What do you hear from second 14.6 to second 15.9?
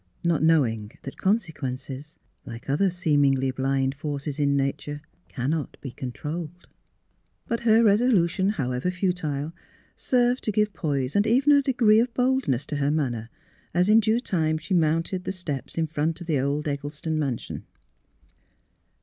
mounted the steps in 143 144 THE HEAET